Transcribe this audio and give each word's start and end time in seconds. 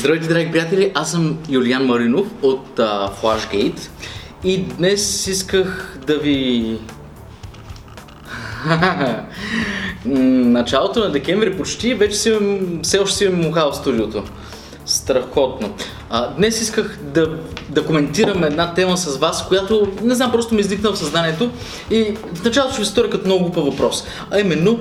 Здравейте, 0.00 0.28
драги 0.28 0.52
приятели! 0.52 0.92
Аз 0.94 1.10
съм 1.10 1.38
Юлиан 1.48 1.86
Маринов 1.86 2.26
от 2.42 2.66
uh, 2.76 3.10
Flashgate 3.22 3.80
и 4.44 4.62
днес 4.62 5.26
исках 5.26 5.98
да 6.06 6.18
ви... 6.18 6.78
Началото 10.04 11.00
на 11.00 11.10
декември 11.10 11.56
почти, 11.56 11.94
вече 11.94 12.16
си, 12.16 12.38
все 12.82 12.98
още 12.98 13.16
си 13.16 13.28
муха 13.28 13.70
в 13.70 13.76
студиото. 13.76 14.24
Страхотно. 14.86 15.74
А, 16.10 16.34
днес 16.34 16.60
исках 16.60 16.98
да, 17.02 17.38
да 17.68 17.86
коментирам 17.86 18.44
една 18.44 18.74
тема 18.74 18.96
с 18.96 19.16
вас, 19.16 19.48
която 19.48 19.92
не 20.02 20.14
знам, 20.14 20.32
просто 20.32 20.54
ми 20.54 20.60
издихна 20.60 20.92
в 20.92 20.98
съзнанието 20.98 21.50
и 21.90 22.14
в 22.34 22.44
началото 22.44 22.72
ще 22.72 22.82
ви 22.82 22.86
стори 22.86 23.10
като 23.10 23.26
много 23.26 23.44
глупа 23.44 23.60
въпрос. 23.60 24.04
А 24.30 24.40
именно, 24.40 24.80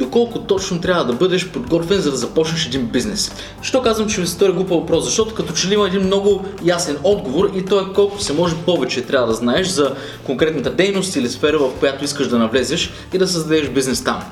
доколко 0.00 0.38
точно 0.38 0.80
трябва 0.80 1.04
да 1.04 1.12
бъдеш 1.12 1.48
подготвен, 1.48 2.00
за 2.00 2.10
да 2.10 2.16
започнеш 2.16 2.66
един 2.66 2.86
бизнес. 2.86 3.32
Що 3.62 3.82
казвам, 3.82 4.08
че 4.08 4.26
се 4.26 4.26
стори 4.26 4.52
глупа 4.52 4.74
въпрос? 4.74 5.04
Защото 5.04 5.34
като 5.34 5.52
че 5.52 5.68
ли 5.68 5.74
има 5.74 5.86
един 5.86 6.02
много 6.02 6.44
ясен 6.64 6.96
отговор 7.02 7.50
и 7.54 7.64
то 7.64 7.80
е 7.80 7.92
колко 7.94 8.20
се 8.20 8.32
може 8.32 8.54
повече 8.56 9.06
трябва 9.06 9.26
да 9.26 9.34
знаеш 9.34 9.68
за 9.68 9.94
конкретната 10.26 10.70
дейност 10.70 11.16
или 11.16 11.28
сфера, 11.28 11.58
в 11.58 11.70
която 11.78 12.04
искаш 12.04 12.28
да 12.28 12.38
навлезеш 12.38 12.92
и 13.12 13.18
да 13.18 13.28
създадеш 13.28 13.68
бизнес 13.68 14.04
там. 14.04 14.22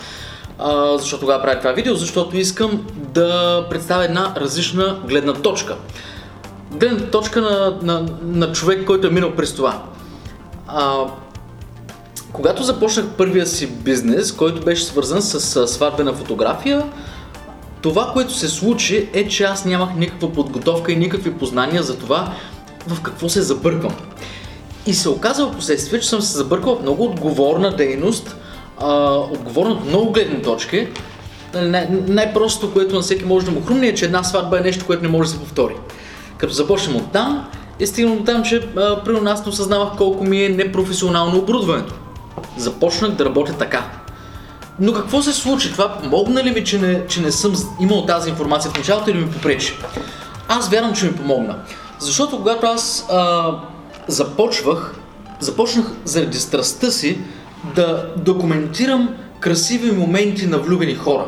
А, 0.58 0.98
защо 0.98 1.18
тогава 1.18 1.42
правя 1.42 1.58
това 1.58 1.72
видео? 1.72 1.94
Защото 1.94 2.36
искам 2.36 2.86
да 2.96 3.66
представя 3.70 4.04
една 4.04 4.34
различна 4.36 4.98
гледна 5.08 5.32
точка. 5.32 5.76
Гледна 6.72 7.06
точка 7.06 7.40
на, 7.40 7.78
на, 7.82 8.06
на 8.22 8.52
човек, 8.52 8.84
който 8.86 9.06
е 9.06 9.10
минал 9.10 9.32
през 9.36 9.54
това. 9.54 9.82
А, 10.66 11.04
когато 12.32 12.62
започнах 12.62 13.06
първия 13.06 13.46
си 13.46 13.66
бизнес, 13.66 14.32
който 14.32 14.64
беше 14.64 14.84
свързан 14.84 15.22
с 15.22 15.68
сватбена 15.68 16.12
фотография, 16.14 16.84
това, 17.82 18.10
което 18.12 18.32
се 18.32 18.48
случи 18.48 19.08
е, 19.12 19.28
че 19.28 19.44
аз 19.44 19.64
нямах 19.64 19.94
никаква 19.96 20.32
подготовка 20.32 20.92
и 20.92 20.96
никакви 20.96 21.34
познания 21.34 21.82
за 21.82 21.98
това 21.98 22.32
в 22.86 23.00
какво 23.00 23.28
се 23.28 23.42
забърквам. 23.42 23.94
И 24.86 24.94
се 24.94 25.08
оказа 25.08 25.46
в 25.46 25.56
последствие, 25.56 26.00
че 26.00 26.08
съм 26.08 26.20
се 26.20 26.36
забъркал 26.36 26.76
в 26.76 26.82
много 26.82 27.04
отговорна 27.04 27.76
дейност, 27.76 28.36
а, 28.78 29.14
отговорна 29.14 29.74
от 29.74 29.84
много 29.84 30.12
гледни 30.12 30.42
точки. 30.42 30.88
Нали, 31.54 31.68
най- 31.68 31.88
най-простото, 32.06 32.72
което 32.72 32.94
на 32.94 33.00
всеки 33.00 33.24
може 33.24 33.46
да 33.46 33.52
му 33.52 33.62
хрумне 33.62 33.86
е, 33.86 33.94
че 33.94 34.04
една 34.04 34.24
сватба 34.24 34.58
е 34.58 34.62
нещо, 34.62 34.86
което 34.86 35.02
не 35.02 35.08
може 35.08 35.30
да 35.30 35.36
се 35.36 35.40
повтори. 35.40 35.74
Като 36.38 36.52
започнем 36.52 36.96
от 36.96 37.12
там, 37.12 37.48
е 37.80 37.86
стигнал 37.86 38.16
до 38.16 38.24
там, 38.24 38.42
че 38.42 38.68
при 39.04 39.20
нас 39.20 39.44
не 39.44 39.48
осъзнавах 39.48 39.88
колко 39.98 40.24
ми 40.24 40.44
е 40.44 40.48
непрофесионално 40.48 41.38
оборудването 41.38 41.94
започнах 42.56 43.10
да 43.10 43.24
работя 43.24 43.52
така. 43.52 43.90
Но 44.80 44.92
какво 44.92 45.22
се 45.22 45.32
случи? 45.32 45.72
Това 45.72 45.98
помогна 45.98 46.44
ли 46.44 46.50
ми, 46.50 46.64
че 46.64 46.78
не, 46.78 47.06
че 47.06 47.20
не 47.20 47.32
съм 47.32 47.54
имал 47.80 48.06
тази 48.06 48.30
информация 48.30 48.70
в 48.70 48.76
началото 48.76 49.10
или 49.10 49.18
ми 49.18 49.30
попречи? 49.30 49.74
Аз 50.48 50.68
вярвам, 50.68 50.94
че 50.94 51.06
ми 51.06 51.16
помогна. 51.16 51.58
Защото 51.98 52.36
когато 52.36 52.66
аз 52.66 53.06
а, 53.10 53.50
започвах, 54.08 54.94
започнах 55.40 55.86
заради 56.04 56.38
страстта 56.38 56.90
си 56.90 57.18
да 57.74 58.12
документирам 58.16 59.08
красиви 59.40 59.92
моменти 59.92 60.46
на 60.46 60.58
влюбени 60.58 60.94
хора. 60.94 61.26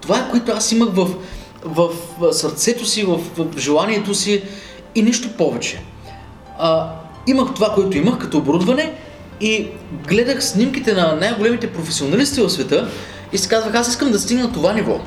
Това 0.00 0.18
е 0.18 0.30
което 0.30 0.52
аз 0.52 0.72
имах 0.72 0.88
в, 0.92 1.08
в, 1.64 1.88
в 2.18 2.32
сърцето 2.32 2.86
си, 2.86 3.04
в, 3.04 3.20
в 3.36 3.58
желанието 3.58 4.14
си 4.14 4.42
и 4.94 5.02
нищо 5.02 5.28
повече. 5.28 5.82
А, 6.58 6.90
имах 7.26 7.54
това, 7.54 7.74
което 7.74 7.96
имах 7.96 8.18
като 8.18 8.38
оборудване 8.38 8.94
и 9.40 9.66
гледах 10.08 10.44
снимките 10.44 10.92
на 10.92 11.16
най-големите 11.20 11.72
професионалисти 11.72 12.40
в 12.40 12.50
света 12.50 12.88
и 13.32 13.38
си 13.38 13.48
казвах, 13.48 13.74
аз 13.74 13.88
искам 13.88 14.10
да 14.10 14.18
стигна 14.18 14.52
това 14.52 14.72
ниво. 14.72 15.00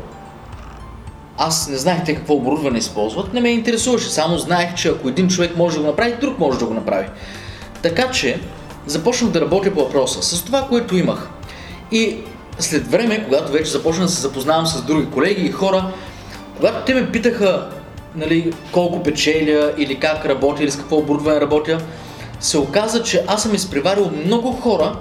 Аз 1.37 1.67
не 1.69 1.77
знаех 1.77 2.03
те 2.05 2.15
какво 2.15 2.33
оборудване 2.33 2.77
използват, 2.77 3.33
не 3.33 3.41
ме 3.41 3.49
интересуваше, 3.49 4.09
само 4.09 4.37
знаех, 4.37 4.75
че 4.75 4.89
ако 4.89 5.09
един 5.09 5.27
човек 5.27 5.58
може 5.58 5.75
да 5.75 5.81
го 5.81 5.87
направи, 5.87 6.15
друг 6.21 6.39
може 6.39 6.59
да 6.59 6.65
го 6.65 6.73
направи. 6.73 7.08
Така 7.81 8.11
че 8.11 8.39
започнах 8.86 9.31
да 9.31 9.41
работя 9.41 9.73
по 9.73 9.80
въпроса 9.80 10.23
с 10.23 10.43
това, 10.43 10.67
което 10.67 10.97
имах. 10.97 11.30
И 11.91 12.17
след 12.59 12.87
време, 12.87 13.23
когато 13.23 13.52
вече 13.52 13.71
започнах 13.71 14.05
да 14.05 14.11
се 14.11 14.21
запознавам 14.21 14.65
с 14.67 14.81
други 14.81 15.09
колеги 15.09 15.45
и 15.45 15.52
хора, 15.52 15.93
когато 16.55 16.86
те 16.86 16.93
ме 16.93 17.11
питаха 17.11 17.70
нали, 18.15 18.53
колко 18.71 19.03
печеля 19.03 19.73
или 19.77 19.99
как 19.99 20.25
работя 20.25 20.64
или 20.64 20.71
с 20.71 20.77
какво 20.77 20.97
оборудване 20.97 21.41
работя, 21.41 21.77
се 22.41 22.57
оказа, 22.57 23.03
че 23.03 23.23
аз 23.27 23.43
съм 23.43 23.55
изпреварил 23.55 24.11
много 24.25 24.52
хора, 24.52 24.95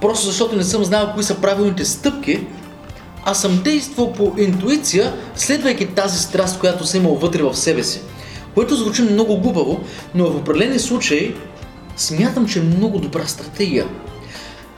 просто 0.00 0.26
защото 0.26 0.56
не 0.56 0.64
съм 0.64 0.84
знал 0.84 1.12
кои 1.14 1.22
са 1.22 1.34
правилните 1.34 1.84
стъпки, 1.84 2.46
а 3.24 3.34
съм 3.34 3.60
действал 3.64 4.12
по 4.12 4.32
интуиция, 4.38 5.14
следвайки 5.36 5.86
тази 5.86 6.18
страст, 6.18 6.58
която 6.58 6.86
съм 6.86 7.00
имал 7.00 7.14
вътре 7.14 7.42
в 7.42 7.54
себе 7.54 7.82
си. 7.82 8.00
Което 8.54 8.76
звучи 8.76 9.02
много 9.02 9.40
глупаво, 9.40 9.80
но 10.14 10.30
в 10.30 10.36
определени 10.36 10.78
случаи 10.78 11.34
смятам, 11.96 12.46
че 12.46 12.58
е 12.58 12.62
много 12.62 12.98
добра 12.98 13.26
стратегия. 13.26 13.86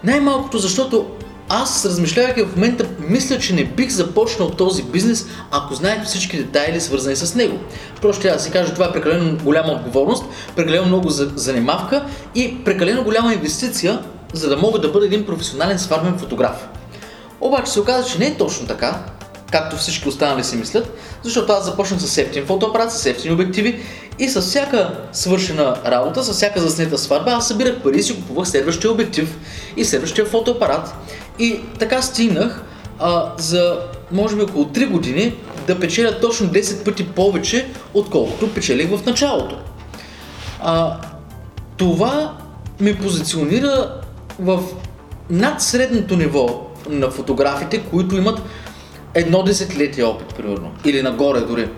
Най-малкото 0.04 0.58
защото 0.58 1.06
аз, 1.54 1.84
размишлявайки 1.84 2.42
в 2.42 2.56
момента, 2.56 2.86
мисля, 3.08 3.38
че 3.38 3.54
не 3.54 3.64
бих 3.64 3.90
започнал 3.90 4.50
този 4.50 4.82
бизнес, 4.82 5.26
ако 5.50 5.74
знаех 5.74 6.04
всички 6.04 6.36
детайли, 6.36 6.80
свързани 6.80 7.16
с 7.16 7.34
него. 7.34 7.58
Просто 8.02 8.22
трябва 8.22 8.36
да 8.36 8.42
си 8.42 8.50
кажа, 8.50 8.74
това 8.74 8.86
е 8.86 8.92
прекалено 8.92 9.38
голяма 9.44 9.72
отговорност, 9.72 10.24
прекалено 10.56 10.86
много 10.86 11.08
занимавка 11.10 12.04
и 12.34 12.64
прекалено 12.64 13.04
голяма 13.04 13.32
инвестиция, 13.34 14.02
за 14.32 14.48
да 14.48 14.56
мога 14.56 14.78
да 14.78 14.88
бъда 14.88 15.06
един 15.06 15.26
професионален 15.26 15.78
свармен 15.78 16.18
фотограф. 16.18 16.68
Обаче 17.40 17.72
се 17.72 17.80
оказа, 17.80 18.08
че 18.08 18.18
не 18.18 18.26
е 18.26 18.36
точно 18.36 18.66
така, 18.66 19.04
както 19.54 19.76
всички 19.76 20.08
останали 20.08 20.44
си 20.44 20.56
мислят, 20.56 20.98
защото 21.22 21.52
аз 21.52 21.64
започнах 21.64 22.00
с 22.00 22.18
ефтин 22.18 22.46
фотоапарат, 22.46 22.92
с 22.92 23.06
ефтини 23.06 23.34
обективи 23.34 23.80
и 24.18 24.28
с 24.28 24.40
всяка 24.40 24.90
свършена 25.12 25.76
работа, 25.86 26.24
с 26.24 26.32
всяка 26.32 26.60
заснета 26.60 26.98
сватба, 26.98 27.30
аз 27.30 27.48
събирах 27.48 27.82
пари 27.82 27.98
и 27.98 28.02
си 28.02 28.16
купувах 28.16 28.48
следващия 28.48 28.90
обектив 28.90 29.38
и 29.76 29.84
следващия 29.84 30.26
фотоапарат. 30.26 30.94
И 31.38 31.60
така 31.78 32.02
стигнах 32.02 32.62
а, 32.98 33.32
за 33.38 33.78
може 34.12 34.36
би 34.36 34.42
около 34.42 34.64
3 34.64 34.88
години 34.88 35.34
да 35.66 35.80
печеля 35.80 36.20
точно 36.20 36.46
10 36.46 36.84
пъти 36.84 37.08
повече, 37.08 37.66
отколкото 37.94 38.54
печелих 38.54 38.96
в 38.96 39.06
началото. 39.06 39.58
А, 40.60 40.96
това 41.76 42.36
ме 42.80 42.98
позиционира 42.98 44.00
в 44.38 44.62
над 45.30 45.62
средното 45.62 46.16
ниво 46.16 46.66
на 46.88 47.10
фотографите, 47.10 47.82
които 47.82 48.16
имат 48.16 48.42
едно 49.14 49.42
десетилетие 49.42 50.04
опит, 50.04 50.34
примерно, 50.34 50.70
или 50.84 51.02
нагоре 51.02 51.40
дори. 51.40 51.68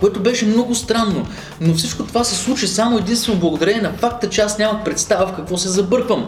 Което 0.00 0.20
беше 0.20 0.46
много 0.46 0.74
странно, 0.74 1.26
но 1.60 1.74
всичко 1.74 2.02
това 2.02 2.24
се 2.24 2.34
случи 2.34 2.66
само 2.66 2.98
единствено 2.98 3.38
благодарение 3.38 3.82
на 3.82 3.92
факта, 3.92 4.28
че 4.28 4.40
аз 4.40 4.58
нямах 4.58 4.84
представа 4.84 5.26
в 5.26 5.36
какво 5.36 5.58
се 5.58 5.68
забърквам. 5.68 6.26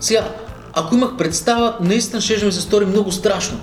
Сега, 0.00 0.28
ако 0.72 0.94
имах 0.94 1.16
представа, 1.16 1.76
наистина 1.80 2.20
ще 2.20 2.44
ми 2.44 2.52
се 2.52 2.60
стори 2.60 2.86
много 2.86 3.12
страшно. 3.12 3.58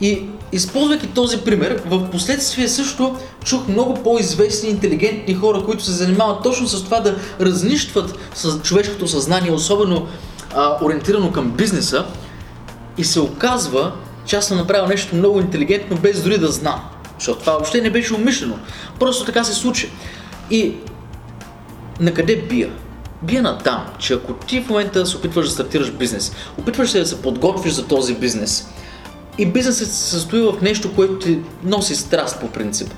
И 0.00 0.22
използвайки 0.52 1.06
този 1.06 1.38
пример, 1.38 1.82
в 1.86 2.10
последствие 2.10 2.68
също 2.68 3.16
чух 3.44 3.68
много 3.68 3.94
по-известни 3.94 4.70
интелигентни 4.70 5.34
хора, 5.34 5.62
които 5.64 5.84
се 5.84 5.92
занимават 5.92 6.42
точно 6.42 6.68
с 6.68 6.84
това 6.84 7.00
да 7.00 7.16
разнищват 7.40 8.18
с 8.34 8.60
човешкото 8.62 9.08
съзнание, 9.08 9.52
особено 9.52 10.06
а, 10.54 10.84
ориентирано 10.84 11.32
към 11.32 11.50
бизнеса. 11.50 12.04
И 12.98 13.04
се 13.04 13.20
оказва, 13.20 13.92
че 14.26 14.36
аз 14.36 14.46
съм 14.46 14.58
направил 14.58 14.86
нещо 14.86 15.16
много 15.16 15.40
интелигентно, 15.40 15.96
без 15.96 16.22
дори 16.22 16.38
да 16.38 16.48
знам. 16.48 16.80
Защото 17.18 17.40
това 17.40 17.52
въобще 17.52 17.80
не 17.80 17.90
беше 17.90 18.14
умишлено. 18.14 18.58
Просто 18.98 19.24
така 19.24 19.44
се 19.44 19.54
случи. 19.54 19.90
И 20.50 20.74
на 22.00 22.14
къде 22.14 22.36
бия? 22.36 22.70
Бия 23.22 23.42
на 23.42 23.58
там, 23.58 23.86
че 23.98 24.14
ако 24.14 24.32
ти 24.32 24.60
в 24.60 24.68
момента 24.68 25.06
се 25.06 25.16
опитваш 25.16 25.46
да 25.46 25.52
стартираш 25.52 25.90
бизнес, 25.90 26.32
опитваш 26.58 26.90
се 26.90 27.00
да 27.00 27.06
се 27.06 27.22
подготвиш 27.22 27.72
за 27.72 27.86
този 27.86 28.14
бизнес 28.14 28.68
и 29.38 29.46
бизнесът 29.46 29.88
се 29.88 30.10
състои 30.10 30.40
в 30.40 30.62
нещо, 30.62 30.94
което 30.94 31.18
ти 31.18 31.38
носи 31.64 31.96
страст 31.96 32.40
по 32.40 32.48
принцип. 32.48 32.94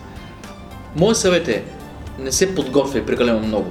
Моят 0.96 1.18
съвет 1.18 1.48
е, 1.48 1.64
не 2.18 2.32
се 2.32 2.54
подготвяй 2.54 3.06
прекалено 3.06 3.46
много. 3.46 3.68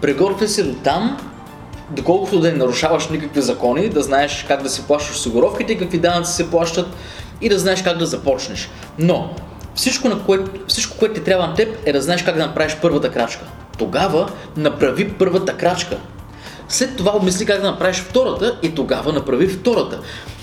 Приготвяй 0.00 0.48
се 0.48 0.62
до 0.62 0.74
там, 0.74 1.31
доколкото 1.96 2.40
да 2.40 2.50
не 2.50 2.56
нарушаваш 2.56 3.08
никакви 3.08 3.42
закони, 3.42 3.88
да 3.88 4.02
знаеш 4.02 4.44
как 4.48 4.62
да 4.62 4.68
си 4.68 4.82
плащаш 4.82 5.16
осигуровките, 5.16 5.78
какви 5.78 5.98
данъци 5.98 6.32
се 6.32 6.50
плащат 6.50 6.86
и 7.40 7.48
да 7.48 7.58
знаеш 7.58 7.82
как 7.82 7.98
да 7.98 8.06
започнеш. 8.06 8.70
Но 8.98 9.30
всичко, 9.74 10.08
на 10.08 10.22
което, 10.22 10.50
всичко, 10.66 10.98
което 10.98 11.14
ти 11.14 11.24
трябва 11.24 11.46
на 11.46 11.54
теб 11.54 11.78
е 11.86 11.92
да 11.92 12.02
знаеш 12.02 12.22
как 12.22 12.36
да 12.36 12.46
направиш 12.46 12.76
първата 12.82 13.10
крачка. 13.10 13.44
Тогава 13.78 14.30
направи 14.56 15.12
първата 15.12 15.56
крачка. 15.56 15.98
След 16.68 16.96
това 16.96 17.16
обмисли 17.16 17.46
как 17.46 17.60
да 17.60 17.70
направиш 17.70 17.96
втората 17.96 18.58
и 18.62 18.74
тогава 18.74 19.12
направи 19.12 19.48
втората. 19.48 19.98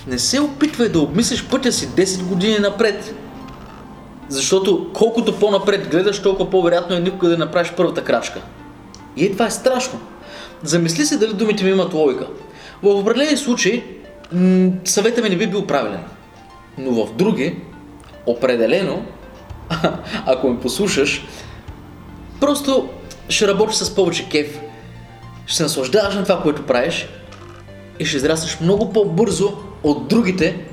Не 0.06 0.18
се 0.18 0.40
опитвай 0.40 0.88
да 0.88 1.00
обмислиш 1.00 1.44
пътя 1.44 1.72
си 1.72 1.88
10 1.88 2.22
години 2.22 2.58
напред. 2.58 3.14
Защото 4.28 4.90
колкото 4.92 5.38
по-напред 5.38 5.88
гледаш, 5.88 6.22
толкова 6.22 6.50
по-вероятно 6.50 6.96
е 6.96 7.00
никога 7.00 7.28
да 7.28 7.38
направиш 7.38 7.72
първата 7.76 8.04
крачка. 8.04 8.40
И 9.16 9.32
това 9.32 9.46
е 9.46 9.50
страшно. 9.50 10.00
Замисли 10.62 11.06
се 11.06 11.16
дали 11.18 11.32
думите 11.32 11.64
ми 11.64 11.70
имат 11.70 11.94
логика. 11.94 12.26
В 12.82 12.86
определени 12.86 13.36
случаи 13.36 13.84
м- 14.32 14.70
съвета 14.84 15.22
ми 15.22 15.28
не 15.28 15.36
би 15.36 15.46
бил 15.46 15.66
правилен. 15.66 16.00
Но 16.78 16.90
в 16.90 17.14
други, 17.14 17.56
определено, 18.26 19.04
ако 20.26 20.48
ме 20.48 20.60
послушаш, 20.60 21.26
просто 22.40 22.88
ще 23.28 23.48
работиш 23.48 23.76
с 23.76 23.94
повече 23.94 24.28
кеф, 24.28 24.60
ще 25.46 25.56
се 25.56 25.62
наслаждаваш 25.62 26.14
на 26.14 26.22
това, 26.22 26.42
което 26.42 26.66
правиш 26.66 27.08
и 27.98 28.04
ще 28.04 28.16
израснеш 28.16 28.60
много 28.60 28.92
по-бързо 28.92 29.52
от 29.82 30.08
другите, 30.08 30.64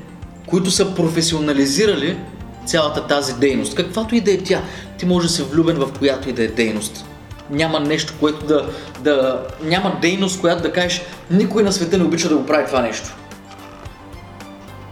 които 0.47 0.71
са 0.71 0.95
професионализирали 0.95 2.17
цялата 2.65 3.07
тази 3.07 3.33
дейност. 3.33 3.75
Каквато 3.75 4.15
и 4.15 4.21
да 4.21 4.31
е 4.31 4.37
тя, 4.37 4.61
ти 4.97 5.05
можеш 5.05 5.29
да 5.29 5.35
си 5.35 5.43
влюбен 5.43 5.77
в 5.77 5.93
която 5.99 6.29
и 6.29 6.33
да 6.33 6.43
е 6.43 6.47
дейност. 6.47 7.05
Няма 7.49 7.79
нещо, 7.79 8.13
което 8.19 8.45
да, 8.45 8.69
да... 8.99 9.47
Няма 9.63 9.97
дейност, 10.01 10.41
която 10.41 10.63
да 10.63 10.73
кажеш, 10.73 11.01
никой 11.31 11.63
на 11.63 11.71
света 11.71 11.97
не 11.97 12.03
обича 12.03 12.29
да 12.29 12.37
го 12.37 12.45
прави 12.45 12.65
това 12.65 12.81
нещо. 12.81 13.15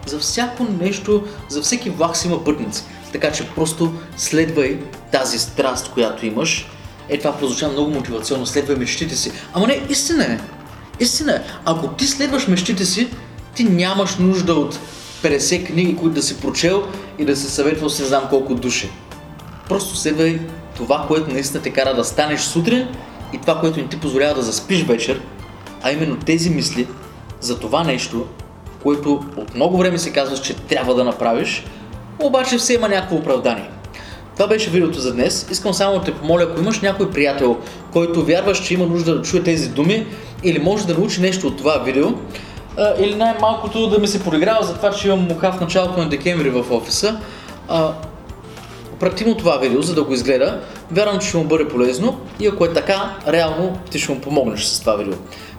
За 0.06 0.20
всяко 0.20 0.66
нещо, 0.82 1.24
за 1.50 1.62
всеки 1.62 1.90
влак 1.90 2.18
си 2.18 2.28
има 2.28 2.44
пътници. 2.44 2.84
Така 3.12 3.32
че 3.32 3.50
просто 3.50 3.94
следвай 4.18 4.80
тази 5.12 5.40
страст, 5.40 5.92
която 5.94 6.26
имаш. 6.26 6.68
Е, 7.10 7.18
това 7.18 7.38
прозвуча 7.38 7.68
много 7.68 7.92
мотивационно. 7.92 8.46
Следвай 8.46 8.76
мечтите 8.76 9.16
си. 9.16 9.32
Ама 9.54 9.68
не, 9.68 9.82
истина 9.90 10.24
е. 10.24 10.40
Истина 11.00 11.32
е. 11.32 11.42
Ако 11.66 11.88
ти 11.88 12.08
следваш 12.08 12.48
мечтите 12.48 12.86
си, 12.86 13.10
ти 13.56 13.64
нямаш 13.64 14.16
нужда 14.16 14.54
от 14.54 14.80
50 15.24 15.66
книги, 15.68 15.96
които 15.96 16.16
да 16.16 16.22
си 16.22 16.38
прочел 16.38 16.84
и 17.20 17.26
да 17.26 17.36
се 17.36 17.50
съветва 17.50 17.90
с 17.90 18.00
не 18.00 18.06
знам 18.06 18.24
колко 18.30 18.56
души. 18.56 18.90
Просто 19.70 19.98
следвай 19.98 20.40
това, 20.78 21.06
което 21.08 21.32
наистина 21.32 21.64
те 21.64 21.70
кара 21.70 21.96
да 21.96 22.04
станеш 22.04 22.42
сутрин 22.42 22.88
и 23.34 23.38
това, 23.38 23.60
което 23.60 23.80
не 23.80 23.88
ти 23.88 24.00
позволява 24.00 24.34
да 24.34 24.42
заспиш 24.42 24.84
вечер, 24.84 25.22
а 25.84 25.92
именно 25.92 26.16
тези 26.16 26.50
мисли 26.50 26.88
за 27.42 27.60
това 27.60 27.84
нещо, 27.84 28.26
което 28.84 29.24
от 29.38 29.56
много 29.56 29.78
време 29.78 29.98
се 29.98 30.14
казваш, 30.14 30.42
че 30.42 30.56
трябва 30.56 30.96
да 30.96 31.04
направиш, 31.04 31.64
обаче 32.20 32.58
все 32.58 32.74
има 32.74 32.90
някакво 32.90 33.16
оправдание. 33.16 33.70
Това 34.34 34.48
беше 34.48 34.70
видеото 34.70 35.00
за 35.00 35.14
днес. 35.14 35.48
Искам 35.52 35.74
само 35.74 36.00
да 36.00 36.06
те 36.06 36.14
помоля, 36.14 36.44
ако 36.44 36.62
имаш 36.62 36.82
някой 36.82 37.12
приятел, 37.12 37.58
който 37.94 38.26
вярваш, 38.26 38.64
че 38.64 38.74
има 38.74 38.86
нужда 38.86 39.16
да 39.16 39.22
чуе 39.22 39.44
тези 39.44 39.70
думи 39.70 40.08
или 40.44 40.60
може 40.60 40.88
да 40.88 40.94
научи 40.94 41.22
нещо 41.22 41.48
от 41.48 41.58
това 41.58 41.78
видео, 41.78 42.08
или 43.00 43.16
най-малкото 43.16 43.90
да 43.90 44.00
ми 44.00 44.08
се 44.08 44.24
подиграва 44.24 44.66
за 44.66 44.76
това, 44.76 44.92
че 44.92 45.08
имам 45.08 45.28
муха 45.28 45.52
в 45.52 45.62
началото 45.62 46.00
на 46.00 46.10
декември 46.10 46.50
в 46.50 46.72
офиса, 46.72 47.20
прати 49.00 49.26
му 49.26 49.36
това 49.36 49.58
видео, 49.58 49.82
за 49.82 49.96
да 49.96 50.04
го 50.04 50.14
изгледа. 50.14 50.62
Вярвам, 50.92 51.20
че 51.20 51.28
ще 51.28 51.38
му 51.38 51.44
бъде 51.44 51.68
полезно 51.68 52.20
и 52.40 52.48
ако 52.48 52.66
е 52.66 52.74
така, 52.74 53.18
реално 53.28 53.80
ти 53.92 54.00
ще 54.00 54.12
му 54.12 54.22
помогнеш 54.22 54.64
с 54.64 54.80
това 54.80 54.96
видео. 54.96 55.14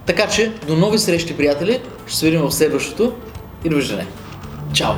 Така 0.07 0.29
че, 0.29 0.53
до 0.67 0.77
нови 0.77 0.99
срещи, 0.99 1.37
приятели, 1.37 1.81
ще 2.07 2.17
се 2.17 2.27
видим 2.27 2.43
в 2.43 2.53
следващото 2.53 3.13
и 3.65 3.69
довиждане. 3.69 4.07
Чао! 4.73 4.95